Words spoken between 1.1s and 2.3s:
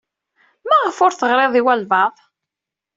teɣriḍ i walbaɛḍ?